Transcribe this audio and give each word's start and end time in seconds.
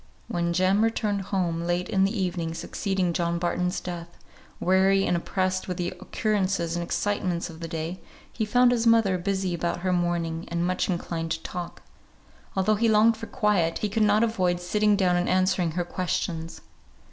When 0.27 0.51
Jem 0.51 0.83
returned 0.83 1.21
home 1.29 1.61
late 1.61 1.87
in 1.87 2.05
the 2.05 2.19
evening 2.19 2.55
succeeding 2.55 3.13
John 3.13 3.37
Barton's 3.37 3.79
death, 3.79 4.07
weary 4.59 5.05
and 5.05 5.15
oppressed 5.15 5.67
with 5.67 5.77
the 5.77 5.89
occurrences 5.99 6.75
and 6.75 6.81
excitements 6.81 7.51
of 7.51 7.59
the 7.59 7.67
day, 7.67 8.01
he 8.33 8.43
found 8.43 8.71
his 8.71 8.87
mother 8.87 9.19
busy 9.19 9.53
about 9.53 9.81
her 9.81 9.93
mourning, 9.93 10.45
and 10.47 10.65
much 10.65 10.89
inclined 10.89 11.29
to 11.33 11.43
talk. 11.43 11.83
Although 12.55 12.77
he 12.77 12.89
longed 12.89 13.15
for 13.15 13.27
quiet, 13.27 13.77
he 13.77 13.89
could 13.89 14.01
not 14.01 14.23
avoid 14.23 14.59
sitting 14.59 14.95
down 14.95 15.15
and 15.17 15.29
answering 15.29 15.73
her 15.73 15.85
questions. 15.85 16.61